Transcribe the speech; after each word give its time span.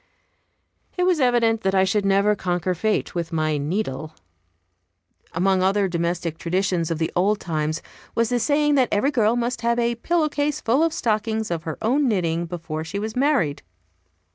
It 0.97 1.03
was 1.03 1.19
evident 1.19 1.61
that 1.61 1.75
I 1.75 1.83
should 1.83 2.05
never 2.07 2.35
conquer 2.35 2.73
fate 2.73 3.13
with 3.13 3.31
my 3.31 3.59
needle. 3.59 4.15
Among 5.31 5.61
other 5.61 5.87
domestic 5.87 6.39
traditions 6.39 6.89
of 6.89 6.97
the 6.97 7.11
old 7.15 7.39
times 7.39 7.83
was 8.15 8.29
the 8.29 8.39
saying 8.39 8.73
that 8.73 8.89
every 8.91 9.11
girl 9.11 9.35
must 9.35 9.61
have 9.61 9.77
a 9.77 9.93
pillow 9.93 10.27
case 10.27 10.59
full 10.59 10.81
of 10.83 10.91
stockings 10.91 11.51
of 11.51 11.65
her 11.65 11.77
own 11.83 12.07
knitting 12.07 12.47
before 12.47 12.83
she 12.83 12.97
was 12.97 13.15
married. 13.15 13.61